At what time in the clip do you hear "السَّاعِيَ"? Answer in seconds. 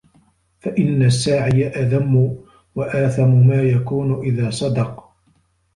1.03-1.67